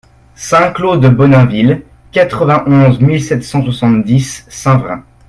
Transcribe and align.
cinq 0.33 0.73
clos 0.77 0.97
de 0.97 1.09
Bonainville, 1.09 1.83
quatre-vingt-onze 2.11 2.99
mille 3.01 3.21
sept 3.23 3.43
cent 3.43 3.63
soixante-dix 3.63 4.47
Saint-Vrain 4.49 5.05